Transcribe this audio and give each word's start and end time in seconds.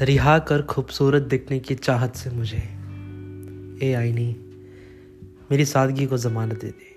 रिहा 0.00 0.38
कर 0.38 0.62
खूबसूरत 0.62 1.22
दिखने 1.22 1.58
की 1.58 1.74
चाहत 1.74 2.16
से 2.16 2.30
मुझे। 2.30 2.62
ए 3.82 3.92
आईनी, 3.92 4.36
मेरी 5.50 5.64
सादगी 5.64 6.06
को 6.06 6.16
ज़मानत 6.16 6.60
दे 6.60 6.66
दे। 6.66 6.95